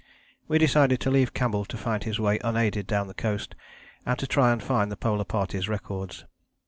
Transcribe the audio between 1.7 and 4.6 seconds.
find his way unaided down the coast, and to try